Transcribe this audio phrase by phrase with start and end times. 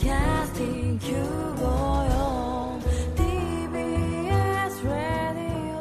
[0.00, 2.80] Podcasting 954
[3.16, 5.76] TBS Radio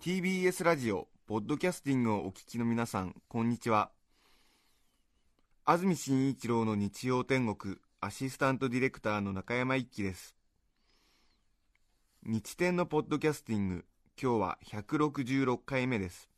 [0.00, 3.90] TBS ラジオポッドキャスティングをお聞きの皆さんこんにちは。
[5.66, 10.34] 安住紳一郎の日曜天国アシスタントディレクターの中山一輝です。
[12.22, 13.84] 日天のポッドキャスティング
[14.18, 16.31] 今日は166回目です。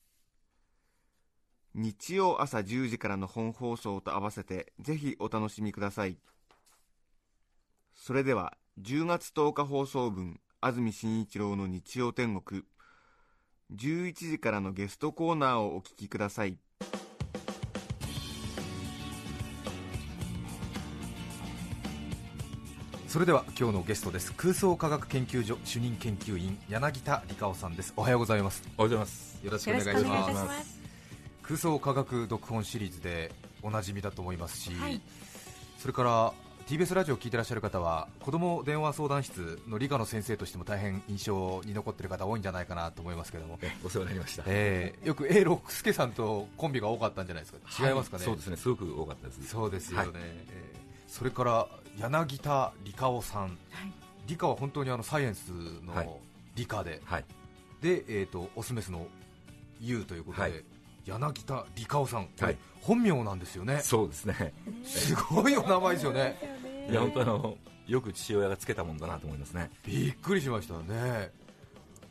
[1.74, 6.18] 日曜朝10時からの本放送と合わせてぜひお楽しみください。
[7.94, 12.62] それでは10月10日放送分安住紳一郎の日曜天国
[13.74, 16.58] 11時からのゲストコーナーをお聞きください。
[23.08, 24.32] それでは今日のゲストです。
[24.32, 27.92] 空想科学研究所主任研究員柳田理香さんです。
[27.96, 28.62] おはようございます。
[28.76, 29.40] おはようございます。
[29.44, 30.83] よろしくお願いします
[31.46, 33.30] 空想科学読本シリーズで
[33.62, 35.00] おなじみだと思いますし、はい。
[35.78, 36.32] それから
[36.66, 44.44] TBS ラジオを聞いてらっしゃる方は子ども電話相談室の理科の先生としても大変印象に残っている方多いんじゃないかなと思いますけども、えお世話になりました。
[44.46, 47.86] えーよく A 六輔さんとコンビが多かったんじゃないですか。
[47.86, 48.56] 違いますかね、そうですね。
[48.56, 49.46] すごく多かったです。
[49.46, 50.12] そうですよね、はい。
[50.16, 51.68] えーそれから
[52.00, 53.52] 柳田理香さん、はい。
[54.26, 55.52] 理科は本当にあのサイエンス
[55.86, 56.06] はい。
[56.06, 56.18] の
[56.56, 57.24] 理科で、はい。
[57.82, 59.06] で、えー、とオスメスの
[59.80, 60.64] U ということで、はい
[61.06, 62.56] 柳田理香さん、はい。
[62.80, 64.52] 本名なんですよね、そうですね。
[64.84, 66.36] すごいお名前ですよね、
[66.90, 69.70] いや本当あのよく父親がつけたもんだなと思いますね。
[69.84, 71.30] びっくりしましたね、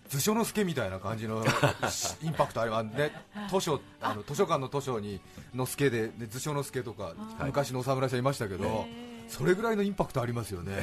[0.10, 1.44] 図書の助みたいな感じの
[2.24, 3.12] インパクトありますね、
[3.50, 5.20] 図書あの図書館の図書に
[5.54, 7.16] の助で、ね、図書の助とか、はい。
[7.46, 8.86] 昔のお侍さんいましたけど、
[9.28, 10.74] それぐらいのインパクトありますよね、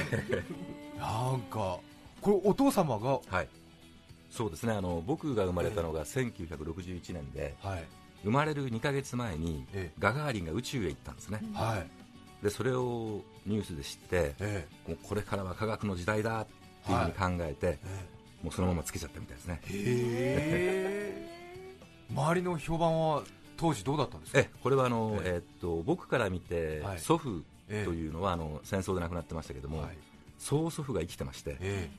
[0.98, 1.78] なんか、
[2.20, 3.48] これ、お父様が、はい。
[4.30, 4.72] そうですね。
[4.72, 7.84] あの僕が生まれたのが1961年で、はい
[8.24, 11.40] 生まれる2ヶ月前にえガガーリンが宇宙へ行ったんですね。
[11.54, 12.44] はい。
[12.44, 16.46] でそれをニュースで知って、えもうこれからは科学の時代だっ
[16.86, 18.06] ていうふうに考えて、え
[18.42, 19.60] もうそのままつけちゃったみたいですね。
[19.66, 19.70] へ
[21.28, 21.28] え。
[22.10, 23.22] 周りの評判は
[23.56, 24.38] 当時どうだったんですか？
[24.40, 25.34] えこれはあの、ええ。
[25.34, 26.98] えっと僕から見て、はい。
[26.98, 27.86] 祖父とえ。
[27.86, 29.96] えいうのは、あの戦争で亡くなってましたけども、はい。
[30.38, 31.90] 曽祖父が生きてまして、え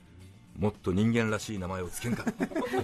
[0.58, 2.24] もっと人間らしい名前をつけんか。
[2.24, 2.32] と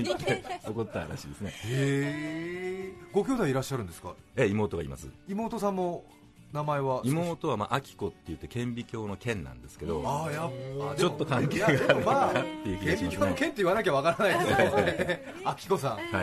[0.03, 1.53] 言って怒ったらしいですね。
[1.67, 4.15] えへえご兄弟いらっしゃるんですか？
[4.37, 5.09] え妹がいます。
[5.29, 6.05] 妹さんも
[6.53, 7.03] 名前は？
[7.05, 10.95] 妹はまあ明子って言って顕微鏡の剣なんですけどああやっぱ。
[10.97, 15.35] ちょっと関係があるまあかなっていう気がします顕微鏡の剣って言わなきゃわからないですよね。
[15.45, 16.23] あきこさんは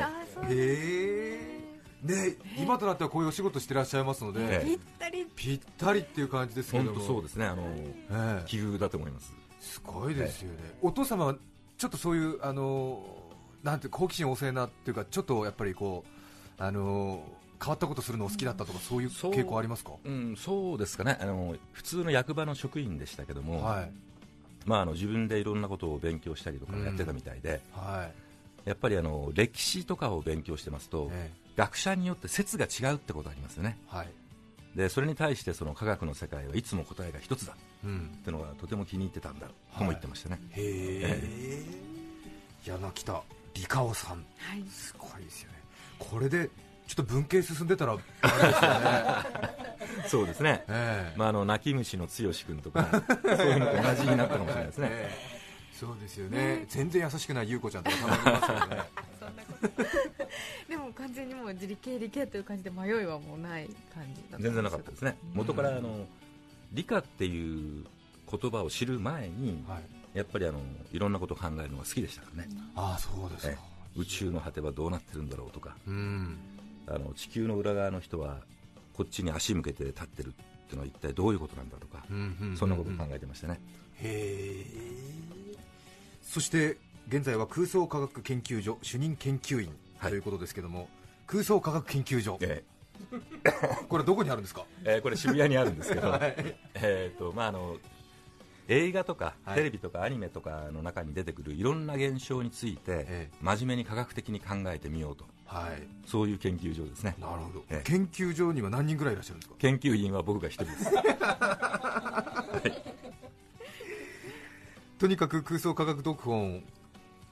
[0.50, 0.54] い。
[0.54, 1.56] へえ
[2.04, 4.66] ね今となってはこういうお仕事してらっしゃいますので、ええ。
[4.66, 5.28] ぴったり。
[5.36, 6.92] ぴったりっていう感じですけども。
[6.94, 7.46] 本当そうですね。
[7.46, 8.44] あのええ。
[8.46, 11.36] 奇遇だと思いますすごいですよね、お父様は
[11.78, 13.04] ちょっとそういう、あの
[13.64, 16.04] なんて好奇心旺盛なっていうか、ちょっとやっぱりこ
[16.60, 17.24] う、あの
[17.62, 19.32] 変わったことするのお好きだったとか、そういうそう。
[19.32, 21.18] 傾向ありますか、うんそうですかね。
[21.20, 23.92] あの普通の役場の職員でしたけども、はい、
[24.66, 28.10] まあ、あの自分でいろんなことを勉強したりとかやってたみたいで、は
[28.66, 33.78] い、やっぱりあの歴史とかを勉強してますと、え学者によって説が違うってことありますよね。
[33.94, 34.10] えはい、
[34.75, 37.53] でそれに対してその科学の世界はいつも答えが一つだ。
[37.53, 37.56] っ
[37.86, 39.47] うん、てのがとても気に入ってたんだ。
[39.78, 41.63] とも言ってましたね、へえ、
[42.66, 43.22] 柳田
[43.53, 44.64] 理香夫さん、はい。
[44.69, 45.59] すごいですよね、
[46.00, 46.50] これで
[46.88, 51.18] ちょっと文系進んでたら、あれですよね、 そうですね、ええ。
[51.18, 52.88] まあ、あの泣き虫の剛君とか
[53.24, 55.75] そういうのと同じになったかもしれないですね、ええ。
[55.78, 58.84] そうですよね、全然優しくない優子ちゃんとかたまにいますよね。
[60.69, 65.38] でも完全にもう自理系理系という感じで迷いはもうない感じだったん全然なかったですね、うん。
[65.38, 66.07] 元からあの
[66.72, 67.85] 理科っていう
[68.29, 70.18] 言葉を知る前に、はい。
[70.18, 70.62] やっぱりあの
[70.94, 73.51] いろんなことを考えるのが好きでしたからね、ああそうですか。
[73.51, 74.00] ええ。
[74.00, 75.75] 宇宙の果てはどうなってるんだろうとか。
[75.88, 76.38] うん。
[76.88, 78.41] あの地球の裏側の人は
[78.94, 80.31] こっちに足向けて立ってるっ
[80.67, 82.06] ていうのは一体どういうことなんだとか、
[82.57, 83.59] そんなことを考えてましたね、
[84.02, 84.66] へえ
[86.22, 86.78] そして
[87.08, 90.12] 現在は空想科学研究所主任研究員はい。
[90.12, 90.90] ということですけども、
[91.28, 92.64] 空想科学研究所え
[93.90, 94.66] これどこにあるんですか？
[94.84, 96.36] ええーこれ渋谷にあるんですけど、 はい。
[96.76, 97.78] えーとまあ、あの
[98.68, 99.56] 映画とかはい。
[99.58, 103.38] テレビとかアニメとかの中に出てくるいろんな現象についてええ。
[103.41, 105.26] 真面目に科学的に考えてみようと。
[105.46, 105.88] はい。
[106.08, 107.16] そういう研究所ですね。
[107.20, 107.90] なるほど、ええ。
[107.90, 109.56] 研究所には何人ぐらいいらっしゃるんですか？
[109.59, 110.91] 研究員は僕が一人です。
[114.97, 116.64] とにかく空想科学読本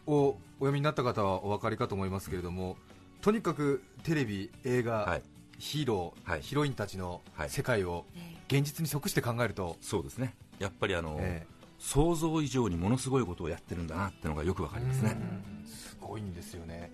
[0.07, 2.77] をお読みになった方はお分かりかと思いますけれども
[3.21, 5.21] とにかくテレビ、映画、はい。
[5.57, 6.41] ヒーロー、はい。
[6.41, 7.49] ヒロインたちのはい。
[7.49, 8.05] 世界を
[8.47, 10.35] 現実に即して考えると、そうですね。
[10.59, 11.47] やっぱりあの、え
[11.79, 15.17] 想像以上にものすごいことをやってるんだなってのがよくわかりますね。
[15.61, 15.65] うん。
[15.65, 16.91] すごいんですよね。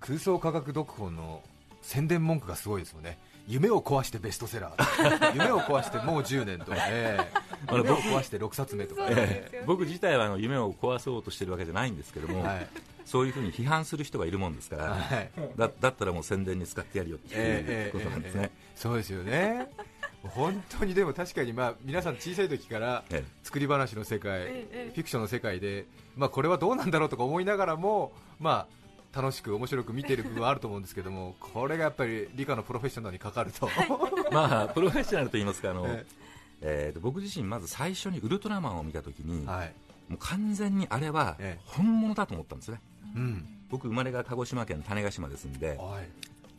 [0.00, 1.42] 空想科学読本の
[1.82, 3.18] 宣伝文句がすごいですよね
[3.48, 5.32] 夢を壊してベストセラー。
[5.34, 7.30] 夢を壊してもう10年とかね。
[7.72, 9.64] 夢を壊して6冊目とかね、ええ。
[9.66, 12.68] 僕自体はあの夢を壊そうとしてるわけじゃないんですけども、はい。
[13.06, 15.30] そういうふうに批判する人がいるもんですから、はい。
[15.56, 19.66] だだったらもう宣伝に使ってやるよっていうことなんですね、そうですよね。
[20.24, 24.90] 本当にでも確かにまあ皆さん小さい時からえ作り話の世界、ええ。
[24.94, 25.86] フィクションの世界で、
[26.16, 28.87] まあ、これはどうなんだろうとか思いながらも、まあ、
[29.20, 33.68] 楽しく面白く見てる部分はあると思うんですけども これがやっぱり理科のプロフェッショナルにかかると、
[34.30, 36.06] まあプロフェッショナルと言いますかあの、え
[36.60, 36.88] え。
[36.92, 39.74] ーと僕自身まず最初にウルトラマンを見た時に、はい。
[40.08, 41.62] もう完全にあれはええ。
[41.66, 42.80] 本物だと思ったんですね。
[43.16, 43.46] うん。
[43.70, 46.08] 僕生まれが鹿児島県種子島ですんで、はい。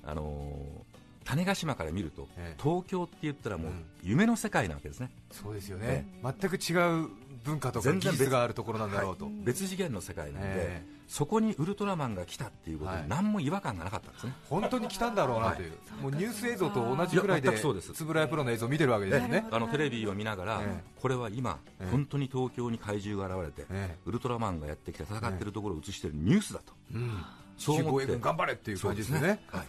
[0.03, 0.89] あのー
[1.25, 2.61] 種子島から見ると、ええ。
[2.61, 3.85] 東京って言ったらもううん。
[4.01, 6.73] 夢の世界なわけですね、そうですよね、全く違
[7.03, 7.09] う
[7.43, 9.33] 文化とか全然別技術があるところなんだろうと、はい。
[9.43, 13.01] 別次元の世界なんで、えそこにウルトラマンが来たっていうことはい。
[13.01, 15.71] に何も違和感がなかったんですね、本当に来たんだろうなという、
[16.03, 27.25] もうニュース映像と同じぐらいで円谷プロの映像を見てるわけですね、あのテレビを見ながら、えこれは今、ええ本当に東京に怪獣が現れて、えウルトラマンがやってきて戦ってるところを映してるニュースだと、うん、
[27.57, 28.19] そう思って。
[28.19, 29.43] 頑張れっていう感じですよね。
[29.47, 29.65] はい、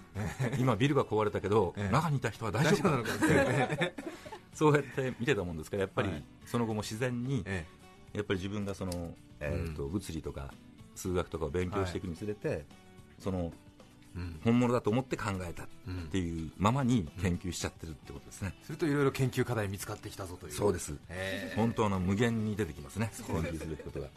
[0.58, 1.92] 今、ビルが壊れたけど、ええ。
[1.92, 3.94] 中にいた人は大丈夫なのかですね。
[4.52, 6.24] そうやって見てたもんですから、やっぱりはい。
[6.44, 7.64] その後も自然に、え
[8.12, 10.52] やっぱり自分がその、えーと物理とか
[11.00, 12.64] 数学とかを勉強していくにつれて、
[13.18, 13.52] その
[14.16, 14.40] えうん。
[14.42, 20.52] 本物だと思って考えたっうんていうままに研究しちゃってるってことですね、するといろいろ研究課題見つかってきたぞという。
[20.52, 24.08] そうです、ええ本当の無限に出てきますね、研究すべきことが。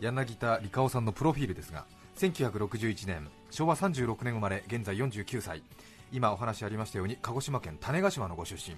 [0.00, 1.84] 柳田理香夫さんのプロフィールですが
[2.18, 5.62] 1961年昭和36年生まれ現在49歳。
[6.10, 8.76] 今お話ありましたように鹿児島県種子島のご出身。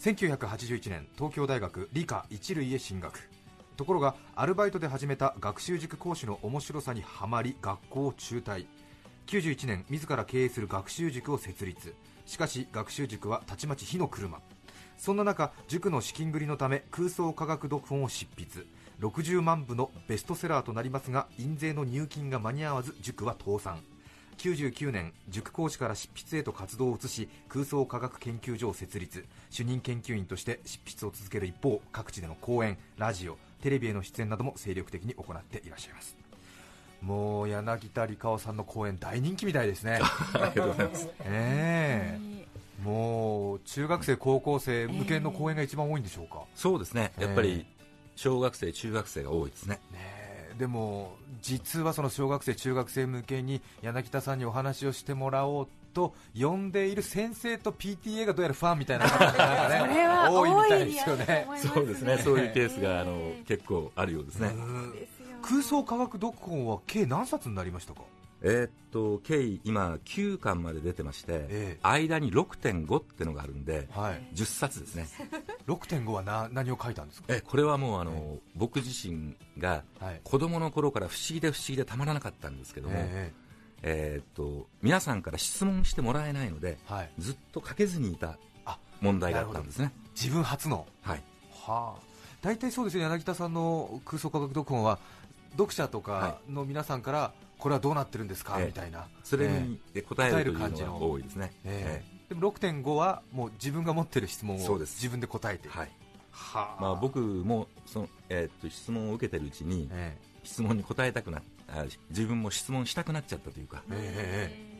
[0.00, 3.28] 1981年東京大学理科一類へ進学
[3.80, 8.66] ところがアルバイトで始めた学習塾講師の面白さにはまり学校を中退。
[9.26, 11.94] 91年自ら経営する学習塾を設立。
[12.26, 14.42] しかし学習塾はたちまち火の車。
[14.98, 18.66] そんな中塾の資金繰りのため空想科学読本を執筆。
[19.00, 23.80] 60万部のベストセラーとなりますが印税の入金が間に合わず塾は倒産。
[24.36, 29.24] 99年塾講師から執筆へと活動を移し空想科学研究所を設立。
[29.48, 36.16] 主任研究員として執筆を続ける一方各地での講演ラジオテレビへの出演なども精力的に行っていらっしゃいます。
[37.02, 40.00] もう柳田理香さんの講演大人気みたいですね。
[40.34, 41.08] ありがとうございます。
[41.24, 42.40] ええ。
[42.82, 47.66] もう中学生高校生向けの講演が一番多いんでしょうか、そうですね、やっぱり
[48.16, 49.80] 小学生、中学生が多いですね。
[49.92, 49.98] ね
[50.52, 50.54] え。
[50.58, 61.46] でも実はその小学生中学生向けに柳田さんにお話をしてもらおうと呼んでいる先生と PTA がどうやらファンみたいな方 がね多いみたいですよね。
[61.56, 64.50] そうですね、そういうケースがあの結構あるようですね。
[65.42, 68.02] 空想科学読本は計何冊になりましたか？
[68.42, 71.78] えーっと、計今、9巻まで出てまして、ええ。
[71.82, 74.28] 間に6.5ってのがあるんで、はい。
[74.34, 75.06] 10冊ですね。
[75.68, 77.26] 6.5はな何を書いたんですか？
[77.34, 80.20] えこれはもうあの、僕自身がはい。
[80.24, 83.30] 子供の頃から不思議で不思議でたまらなかったんですけども、え
[83.82, 87.10] えーっと皆さんから質問してもらえないので、えはい。
[87.18, 89.92] ずっと書けずにいたあ問題があったんですね。
[90.14, 90.86] 自分初の。
[91.02, 91.22] はい、
[91.52, 92.02] はあ。
[92.42, 93.02] 大体そうですね。
[93.04, 94.98] 柳田さんの空想科学読本は
[95.52, 98.66] 読者とかはの皆さんからこれはどうなってるんですか、ええ。
[98.66, 99.06] みたいな。
[99.22, 100.92] それえにで答える感じの。
[100.94, 101.52] のが多いですね。
[101.64, 102.20] ええ。
[102.30, 105.68] でも6.5はもう自分が持ってる質問を自分で答えて。
[105.68, 105.90] はい。
[106.30, 106.82] はあ。
[106.82, 111.42] まあ、僕もその、えーっと質問を受けてるうちに、え質問に答えたくなあ
[112.10, 114.70] 自分も質問したくなっちゃったというか、ええ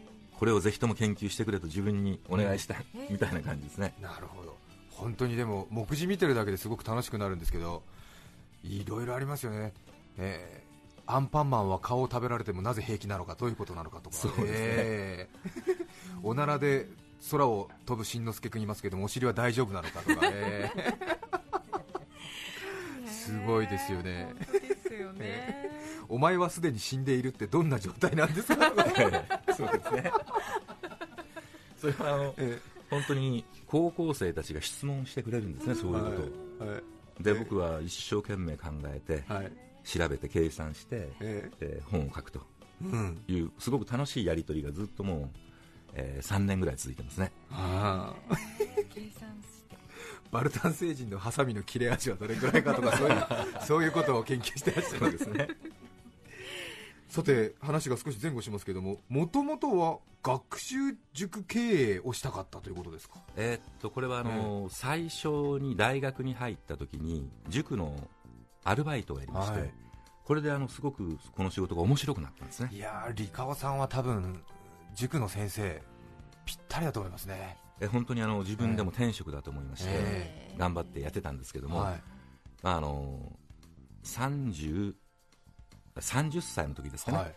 [0.41, 2.75] これをぜひとも研究してくれと自分にお願いした
[3.11, 3.95] みたいな感じですね。
[4.01, 4.57] えなるほど。
[4.89, 7.83] 本当にでも目次見てるだけですごく楽しくなるんですけど
[8.65, 9.75] いろいろありますよね、
[10.19, 10.65] ええ。
[11.07, 14.17] アンパンマンは顔を食べられてもなぜ平気なのかどういうことなのかとか。
[14.17, 14.49] そうですね。
[14.57, 15.51] ええ。
[16.23, 16.89] おならで
[17.31, 20.95] 空を飛ぶしんのすけ君いますけどもお尻は大丈夫なのかとか、ええ。
[23.11, 24.35] すごいですよね
[24.91, 25.71] ですよね。
[26.09, 28.73] お前はすでに死んでいるってどんな状態なんですか、
[29.57, 30.13] そうですね。
[31.81, 32.59] それはあのえ
[32.91, 36.11] 本当に高校生たちが質問してくれるんですね、そういうこ
[36.59, 36.69] とを。
[36.69, 37.23] はい。
[37.23, 39.53] で、僕は一生懸命考えて、はい。
[39.85, 41.83] 調べて計算して、ええ。
[41.83, 42.43] ー本を書くと。
[42.83, 43.23] うん。
[43.29, 45.39] いう、すごく楽しいやり取りがずっともう、
[45.95, 47.31] え3年ぐらい続いてますね。
[47.51, 48.37] ああ。
[48.93, 49.29] 計算
[50.31, 53.27] バルタン星人のハサミの切れ味はどれくらいかとかそういう
[53.67, 55.49] そういうことを研究してらっしゃるんですね。
[57.09, 60.77] さて話が少し前後しますけどももともとは学習
[61.13, 63.17] 塾経営をしたかったということですか？
[63.37, 65.29] えーっとこれはあの、最初
[65.61, 67.97] に大学に入った時に塾の
[68.63, 69.73] アルバイトをやりまして、はい。
[70.25, 72.69] これであのすごくこの仕事が面白くなったんですね。
[72.73, 74.45] いやー理川さんは多分
[74.95, 75.83] 塾の先生
[76.45, 82.03] ぴったりだと思いますねえ本当にあの自分でも天職だと思いまして、え頑張ってやってたんですけども、はい。
[82.63, 83.33] まあ、あの
[84.05, 84.95] 30
[85.97, 87.35] 30歳の時ですかね、はい。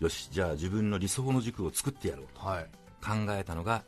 [0.00, 2.66] よしじゃあ自分の理想の軸を作ってやろうとはい。
[3.02, 3.84] 考えたのが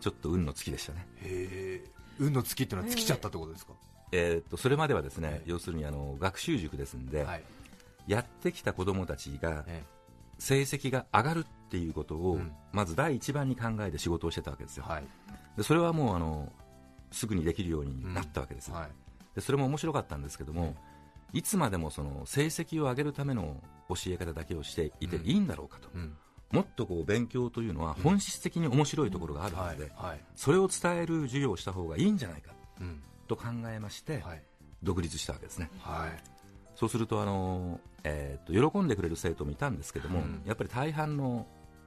[0.00, 1.90] ちょっと運の月でしたね、へえ。
[2.18, 3.72] 運の月っていうのは尽きちゃったってことですか、
[4.12, 5.50] えーっとそれまではですね、ええ。
[5.50, 7.44] 要するにあの学習塾ですんで、はい。
[8.06, 9.84] やってきた子どもたちがえ
[10.38, 12.52] 成績が上がるっていうことを、うん。
[12.72, 15.04] まず第一番に考えて仕事をしてたわけですよ、えはい。
[15.56, 16.52] でそれはもうあの
[17.12, 18.88] すぐにできるようになったわけですよ、はい。
[19.36, 20.74] でそれも面白かったんですけども、
[21.32, 25.26] いつまでもその成績を上げるための教え方だけをしていてうん。
[25.26, 26.16] いいんだろうかと、うん。
[26.50, 29.76] もっとこう勉強というのは本質的に面白いところがあるはい。
[29.78, 30.20] ので、はい。
[30.34, 32.50] それを伝える授業をした方がいいんじゃないか
[32.80, 33.00] うん。
[33.28, 34.42] と考えまして、はい。
[34.82, 35.70] 独立したわけですね。
[35.78, 36.22] はい。
[36.74, 40.42] そうするとあの、えーっと喜んでくれる生徒もいたんですけども、うん。
[40.46, 41.46] やっぱり大半の、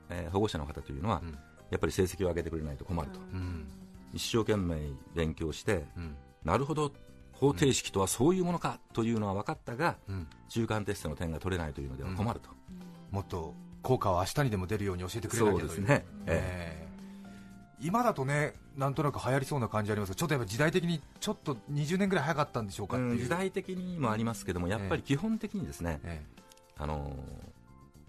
[0.09, 1.37] えー保護者の方というのは、うん。
[1.69, 3.65] やっぱり成績を上げてくれないと困ると、うん。
[4.13, 4.77] 一生懸命
[5.15, 6.15] 勉強して、うん。
[6.43, 6.91] なるほど
[7.31, 10.27] 方程式とはそういうものかというのは分かったが、うん。
[10.49, 12.49] 中間テストの点が取れないというのでは困ると、
[13.11, 15.67] もっと効果は明日にでも出るように教えてくれなきゃという。
[15.69, 16.83] そうですね、えええ。
[17.83, 26.23] 今だとねなんとなく流行りそうな感じありますがちょっとやっぱ時代的にちょっと20年ぐらい早かったんでしょうえか時代的にもありますけどもやっぱり基本的にですね、え
[26.77, 27.13] あの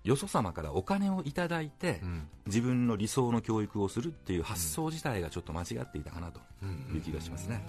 [0.04, 2.28] よそ様からお金をいただいて、えうん。
[2.46, 6.40] 自分の理想の教育をするっていう発想自体がちょっと間違っていたかなと
[6.94, 7.64] いう気がしますね、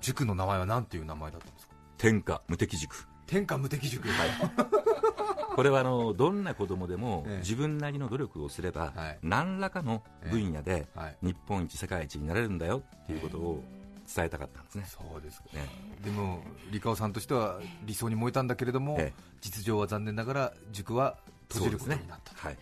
[0.00, 1.74] 塾の名前は何ていう名前だったんですか？
[1.96, 3.06] 天下無敵塾。
[3.26, 4.06] 天下無敵塾。
[5.54, 7.38] これはあのどんな子供でもええ。
[7.38, 9.18] 自分なりの努力をすれば、はい。
[9.22, 11.16] 何らかの分野ではい。
[11.22, 13.62] 日本一世界一になれるんだよっていうことを
[14.14, 15.46] 伝えたかったんですね、そうですか。
[15.54, 15.68] ね
[16.04, 19.22] でもリカオさんとしては理想に燃えたんだけれども、ええ。
[19.40, 21.16] 実情は残念ながら塾は
[21.52, 22.56] 閉じることになった、はい、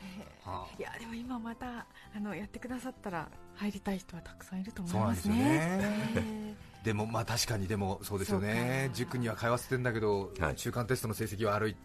[0.45, 0.67] はあ。
[0.79, 5.35] いやでも今またあのやってくださったら入りたい人はたくさんいると思いますね。
[5.37, 6.55] ね。
[6.85, 8.91] でもまあ確かにでもそうですよね。
[8.95, 10.57] 塾には通わせてんだけど、はい。
[10.57, 11.77] 中間テストの成績は悪い。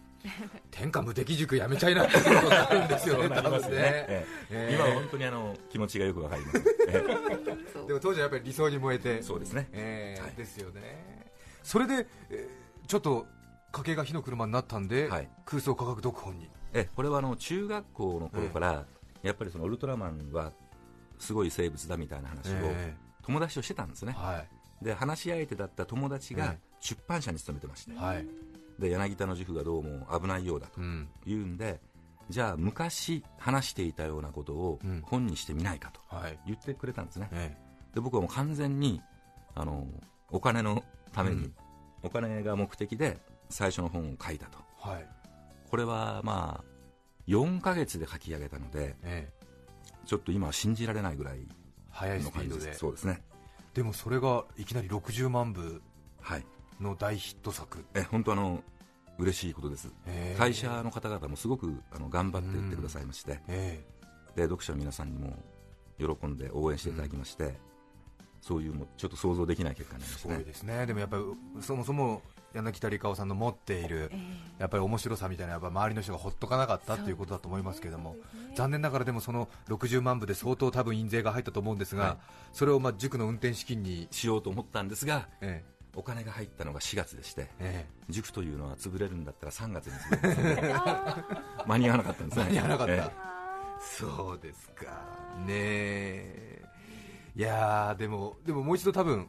[0.72, 4.26] 天下無敵塾やめちゃいなっていうことがあるんですよね。
[4.72, 6.64] 今は本当にあの気持ちがよくわかります、
[7.86, 9.18] でも当時はやっぱり理想に燃えて。
[9.18, 9.68] えそうですね。
[9.72, 10.22] ええ。
[10.22, 10.32] はい。
[10.32, 11.32] ですよね。
[11.62, 13.26] それで、えーちょっと
[13.72, 15.28] 家計が火の車になったんで、はい。
[15.44, 18.84] 空想科学読本にえこれはあの中学校の頃から、
[19.22, 20.52] やっぱりそのウルトラマンは
[21.18, 24.44] すごい生物だみたいな話をえ友達としてたんですね、は
[24.80, 24.84] い。
[24.84, 28.26] で話し相手だった友達がえ出版社に勤めてまして、はい。
[28.78, 31.08] で柳田の塾がどうも危ないようだとうん。
[31.24, 31.80] いうんで
[32.28, 35.02] じゃあ昔話していたようなことをうん。
[35.04, 36.38] 本にしてみないかとはい。
[36.46, 37.56] 言ってくれたんですね、え
[37.94, 39.00] で僕はもう完全に
[39.54, 39.86] あの
[40.30, 41.54] お金のために、うん。
[42.02, 43.18] お金が目的で
[43.48, 44.58] 最初の本を書いたと。
[44.84, 45.15] えはい
[45.66, 46.64] これはまあ
[47.28, 49.46] 4ヶ月で書き上げたのでええ。
[50.06, 51.48] ちょっと今は信じられないぐらいの
[52.00, 52.72] 感じでスピードで。
[52.74, 52.78] す。
[52.78, 53.22] そうですね。
[53.74, 55.82] でもそれがいきなり60万部
[56.20, 56.46] はい。
[56.80, 58.62] の大ヒット作、え本当あの
[59.18, 59.90] 嬉しいことです。
[60.06, 60.38] ええ。
[60.38, 63.84] 会社の方々もすごくあの頑張って売ってくださいまして、え
[64.34, 65.34] で読者の皆さんにも
[65.98, 67.54] 喜んで応援していただきまして、
[68.42, 70.34] そういうもうちょっと想像できない結果になりえますしたね。
[70.36, 70.86] ごいですね。
[70.86, 71.22] でもやっぱり
[71.62, 72.22] そもそも
[72.56, 74.18] 柳田理香さんの持っているえ
[74.58, 78.16] やっぱり面白さみたいなやっぱ周りの人がほっとかなかったっていうことだと思いますけども
[78.54, 82.16] 残念ながらでもその60万部で相当多分印税が入ったと思うんですが、はい。
[82.52, 85.62] それをまあ塾の運転資金に、しようと思ったんですがえ
[85.94, 88.12] お金が入ったのが4月でしてええ。
[88.12, 91.36] 塾というのは潰れるんだったら3月に潰れますので
[91.66, 92.44] 間に合わなかったんですね。
[92.44, 93.10] 間に合わなかった、ええ。
[93.80, 94.84] そうですか
[95.46, 95.46] ね。
[95.48, 96.62] え
[97.36, 99.28] いやーでもでももう一度多分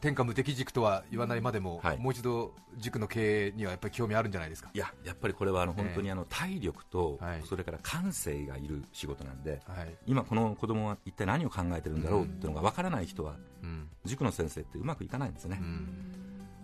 [0.00, 1.98] 天下無敵塾とは言わないまでも、はい。
[1.98, 4.70] もう一度塾の経営にはやっぱり興味あるんじゃないですか？
[4.72, 7.42] いややっぱりこれはあの本当にあの体力とはい。
[7.44, 13.88] それから感性がいる仕事なんではい、今この子供は一体何を考えてるんだろうっていうのが分からない人はうん。
[14.04, 15.58] 塾の先生ってうまくいかないんですね。
[15.60, 15.88] うん。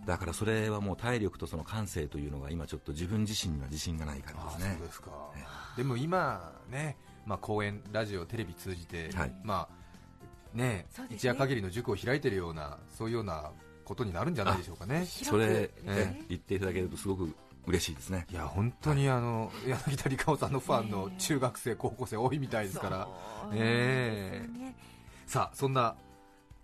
[0.05, 4.79] だからそれはもう体力とその感性というのが今ちょっと自分自身には自信がない感あじですね。
[4.85, 5.11] ですか、
[5.75, 9.35] でも今ね、まあ、講演、ラジオ、テレビ通じて、はい。
[9.43, 9.76] まあ
[10.57, 13.51] ね一夜限りの塾を開いてるようなそういうような
[13.85, 15.05] ことになるんじゃないでしょうかね。
[15.05, 17.33] それ、広くえ言っていただけるとすごく
[17.65, 18.27] 嬉しいですね。
[18.29, 23.07] いや本当にあの、柳田理香さんのファンの中学生、高校生多いみたいですから、
[23.53, 24.45] え。
[24.51, 24.75] ね。
[25.25, 25.95] さあそんな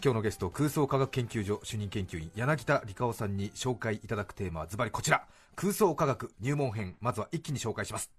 [0.04, 5.26] 今日のゲスト空想科学研究所主任研究員柳田理香さんに紹介いただくテーマはズバリこちら。
[5.56, 8.12] 空想科学入門編まずは一気に紹介します。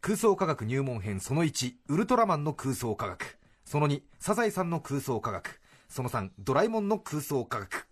[0.00, 3.36] 空想科学入門編その1ウルトラマンの空想科学
[3.70, 5.60] その2サザエさんの空想科学。
[5.88, 7.86] その3ドラえもんの空想科学。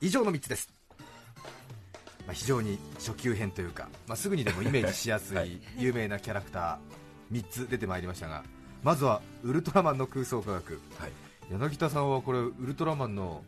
[0.00, 0.72] 以上の3つです、
[2.26, 5.60] まあ、非常に初級編というか、まあ、すぐにでもイメージしやすはい。
[5.76, 8.42] 有名なキャラクター3つ出てまいりましたが
[8.82, 10.80] まずはウルトラマンの空想科学。
[10.98, 11.12] はい、
[11.50, 13.44] 柳田さんはこれウルトラマンの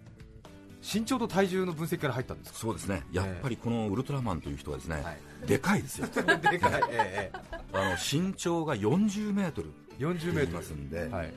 [0.82, 2.58] 身長と体重の分析から入ったんですか？
[2.58, 3.04] そうですね。
[3.10, 5.46] やっぱりこのウルトラマンという人はですね、はい。
[5.46, 6.08] でかいですよ。
[6.12, 7.32] でかい、え
[7.72, 9.70] あの身長が40メートル。
[9.81, 10.58] え、40メートル。
[10.58, 11.32] ますんで、はい。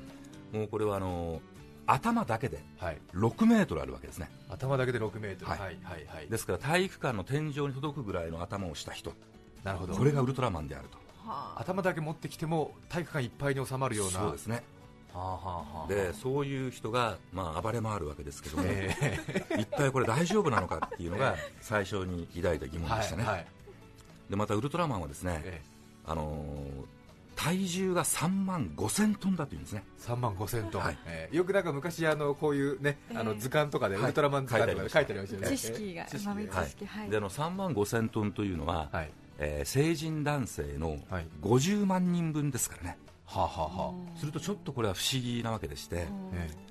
[0.52, 1.42] もうこれはあの
[1.88, 4.30] 頭だけではい、6メートルあるわけですね。
[4.50, 6.28] 頭だけで6メートル、は、はいいはいはい。
[6.28, 9.14] ですから体育館の天井に届くぐらいの頭をした人。
[9.64, 9.96] なるほど。
[9.96, 10.98] これがウルトラマンであると。
[11.28, 11.62] はあ。
[11.62, 14.20] 頭だけ持ってきても体育館いっぱいに収まるような。
[14.20, 14.64] そうですね。
[15.14, 19.18] はあはあはあでそういう人が、まあ、暴れ回るわけですけども、え
[19.58, 23.48] 一体これ大丈夫なのかっていうのが最初に抱いた疑え問でしたね、はいはい。
[24.30, 25.62] でまたウルトラマンはですね、え。
[26.06, 26.95] あのー
[27.36, 29.84] 体重が3万5000トンだというんですね。
[30.00, 30.98] え3万5000トン、はい。
[31.06, 34.04] ええよくなんか昔あのこういうね、あのええ図鑑とかで、はい。
[34.06, 35.58] ウルトラマン図鑑とかで書書いいてありましたよね。
[35.58, 37.10] 知識が知識はい。
[37.10, 39.12] であの3万5000トンというのは、はい。
[39.38, 41.28] えー成人男性のはい。
[41.42, 46.08] 50万人分ですからね、はあ、はあはするとちょっとこれは不思議なわけでして、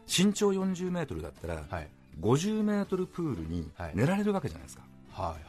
[0.07, 1.89] 身長40メートルだったら、えはい。
[2.21, 3.93] 50メートルプールにはい。
[3.95, 5.43] 寝られるわけじゃないですか、はいはい、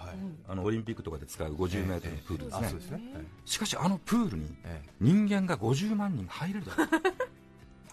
[0.48, 4.90] あのオリンピックとかで使う50メートルのプールですね、あそうですね、えしかしあのプールにええ。
[5.02, 7.36] 人間が50万人入れるだろうえ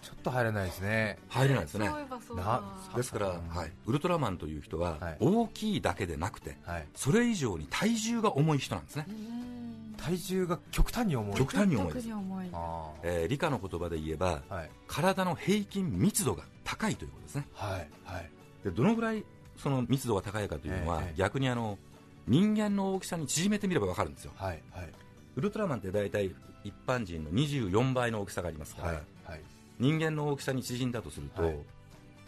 [0.02, 1.16] ちょっと入れないですね。
[1.28, 1.88] 入れないですね。
[1.88, 2.42] そういえばそうだ。
[2.42, 3.48] なですから、うん。
[3.48, 5.16] はい、ウルトラマンという人ははい。
[5.20, 6.86] 大きいだけでなくてはい。
[6.94, 9.06] それ以上に体重が重い人なんですね。
[9.08, 9.94] うん。
[9.96, 11.36] 体重が極端に重い。
[11.36, 12.48] 極端に重いです、特に重い。
[12.52, 14.70] あえー理科の言葉で言えばあはい。
[14.88, 17.46] 体の平均密度が高いということですね。
[17.54, 18.30] はいはい。
[18.64, 19.24] でどのぐらい
[19.62, 21.78] その密度が高いかというのは、ええ逆にあの
[22.26, 24.32] 人間の大きさに縮めてみれば分かるんですよ。
[24.36, 24.88] はいはい。
[25.36, 26.30] ウルトラマンって大体
[26.62, 29.40] 一般人の24倍の大きさがありますから、はいはい。
[29.78, 31.56] 人間の大きさに縮んだとすると、はい。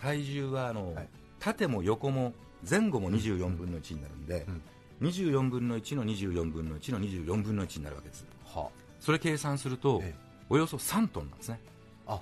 [0.01, 1.09] 体重はあの、はい。
[1.39, 2.33] 縦も横も
[2.69, 4.47] 前後も24分の1になるんで、
[5.01, 8.27] 24分の1の24分の1の24分の1になるわけです。
[8.45, 8.69] は
[9.01, 10.25] それ計算すると、ええ。
[10.49, 11.61] およそ3トンなんですね。
[12.07, 12.21] あ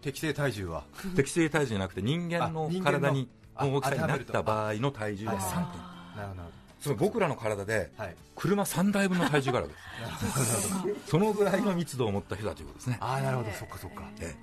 [0.00, 0.84] 適正体重は？
[1.16, 6.42] 適正体重じゃなくて人間の体にあの大きさになった場合の体重がはい3トンなるほど
[6.80, 8.16] つまり僕らの体ではい。
[8.36, 9.74] 車3台分の体重があるわ
[10.20, 11.10] けです。
[11.10, 13.50] そのぐらいの密度を持った人だということですね、ああなるほど。
[13.50, 14.04] そっかそっか。
[14.20, 14.36] え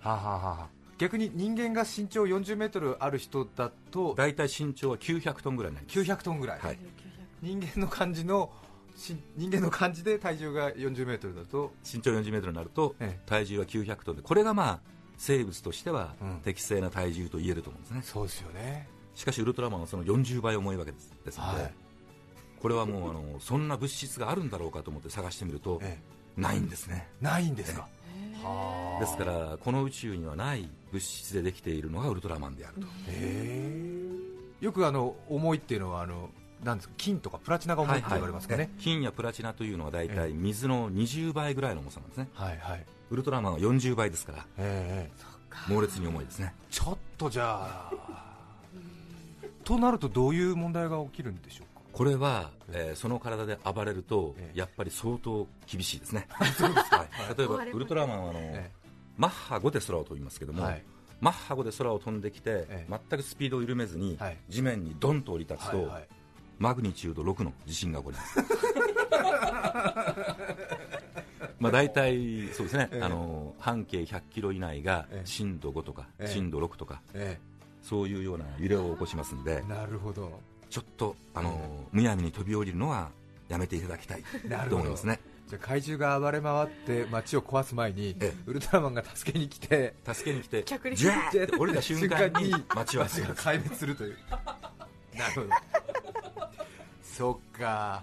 [0.00, 0.66] はあ、はあはあ、
[0.98, 5.98] 逆に人間が身長40メートルある人だとえ、大体身長は900トンぐらいになります。
[6.00, 6.78] 900トンぐらい、はい。
[7.40, 8.52] 人間の感じの
[8.94, 11.72] し人間の感じで体重が40メートルだと。
[11.82, 13.20] 身長40メートルになるとええ。
[13.24, 14.22] 体重は900トンで。
[14.22, 14.80] これがまあ
[15.22, 16.40] 生物としてはうん。
[16.42, 18.88] 適正な体重と言えると思うんですね、そうですよね。
[19.14, 21.12] しかしウルトラマンはその40倍重いわけです。
[21.24, 21.74] ですので、はい。
[22.60, 25.98] これはもうあのそんな物質があるんだろうかと思って探してみると、え
[26.36, 27.08] ないんですね。
[27.20, 27.86] えないんですか、
[28.42, 29.00] はあ。
[29.00, 34.02] ですからこの宇宙にはない物質でできているのがウルトラマンであると、へえ。
[34.60, 36.30] よくあの重いっていうのはあの
[36.64, 42.28] なんですか金とかプラチナが重いって言われますかね、金やプラチナというのは大え体水の20倍ぐらいの重さなんですね。
[42.34, 45.12] はいはいウルトラマンは40倍ですからええ
[45.70, 46.54] 猛烈に重いですね。
[46.70, 47.92] ちょっとじゃあ
[49.64, 51.82] となるとどういう問題が起きるんでしょうか？
[51.92, 54.58] これは、えーその体で暴れると、ええ。
[54.58, 56.48] やっぱり相当厳しいですね、 はい、
[57.36, 58.70] 例えばウルトラマンはあの、え
[59.18, 60.82] マッハ5で空を飛びますけども、はい。
[61.20, 62.98] マッハ5で空を飛んできて、ええ。
[63.10, 64.38] 全くスピードを緩めずに、はい。
[64.48, 66.08] 地面にドンと降り立つと、はいはい。
[66.58, 68.38] マグニチュード6の地震が起こります
[71.62, 73.02] まあ大体そうですね、ええ。
[73.02, 75.26] あの半径100キロ以内がええ。
[75.26, 76.32] 震度5とか、ええ。
[76.32, 77.38] 震度6とかえ
[77.82, 80.40] そういうような揺れを起こしますんでえなるほど。
[80.68, 83.10] ちょっとあの、むやみに飛び降りるのは
[83.48, 84.24] やめていただきたい。
[84.48, 84.70] なるほど。
[84.70, 85.20] と思いますね。
[85.46, 88.34] じゃあ怪獣が暴れ回って街を壊す前にええ。
[88.46, 94.16] ウルトラマンが助けに来て助けに来て脚力ジャーって降りた 瞬間に街は街が壊滅するという。
[95.16, 95.46] なるほど。
[97.02, 98.02] そっか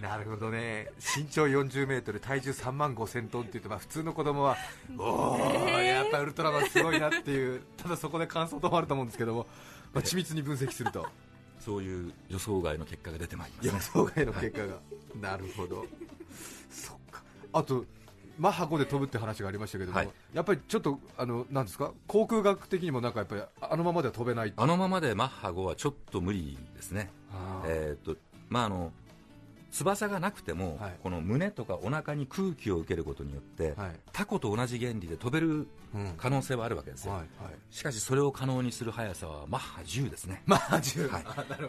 [0.00, 0.90] なるほどね。
[1.16, 4.56] 身長40メートル体重3万5千トンって言って、まあ、普通の子供は
[4.98, 9.46] おーやっぱウルトラマンすごいなっていうただそこで感想ともあると思うんですけども、
[9.92, 11.06] まあ、緻密に分析すると。
[11.60, 14.76] そういう予想外の結果が出てまいり予ます、想外の結果が、
[15.20, 15.84] なるほど。
[16.70, 17.22] そっか。
[17.52, 17.84] あと
[18.38, 20.10] マッハ5で飛ぶって話がありましたけども、はい。
[20.32, 21.92] やっぱりちょっとあのなんですか？
[22.06, 24.54] 航空学的にもなんかやっぱりあのままでは飛べない？
[24.56, 27.10] あのままでマッハ5はちょっと無理ですね。
[27.66, 28.90] えーっとまああの
[29.70, 30.96] 翼がなくても、はい。
[31.02, 33.90] この胸とかお腹に空気を受けることによって、はい。
[34.12, 36.14] タコと同じ原理で飛べるうん。
[36.16, 37.54] 可能性はあるわけですよ、はいはい。
[37.70, 40.42] しかしそれを可能にする速さはマッハ10ですね。
[40.46, 41.24] マッハ10、はい。
[41.26, 41.68] あなる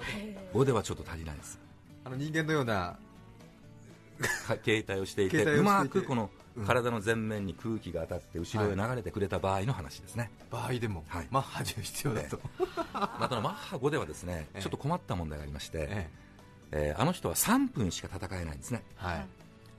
[0.54, 0.64] ほど。
[0.64, 1.60] 5ではちょっと足りないです。
[2.04, 2.98] あの人間のような
[4.48, 5.44] か携帯をしていて。
[5.44, 6.66] うまくこのうん。
[6.66, 11.28] 体の前面に空気が当たって後ろへ流れてくれた場合の話ですね、場合でも、はい。
[11.32, 12.42] マッハ10必要だと、
[12.94, 14.62] またマッハ5ではですね ええ。
[14.62, 18.84] ちょっと困った問題がありまして、ええーあの人は3分しか戦えないんですね。
[19.02, 19.28] えはい。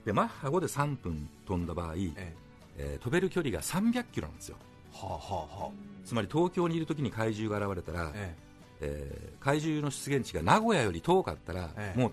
[0.05, 2.33] でマッハ5で3分飛んだ場合、え
[2.77, 2.97] え。
[2.99, 4.57] ー飛べる距離が300キロなんですよ。
[4.93, 5.19] はあは
[5.59, 5.71] あはあ。
[6.05, 8.35] つまり東京にいる時に怪獣が現れたら、え
[8.81, 9.33] え。
[9.39, 11.99] ー怪獣の出現地が名古屋より遠かったら、ええ。
[11.99, 12.11] もう